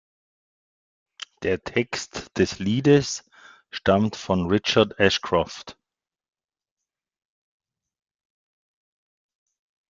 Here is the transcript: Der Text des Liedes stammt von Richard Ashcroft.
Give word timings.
Der 1.43 1.63
Text 1.63 2.35
des 2.35 2.57
Liedes 2.57 3.23
stammt 3.69 4.15
von 4.15 4.47
Richard 4.49 4.99
Ashcroft. 4.99 5.77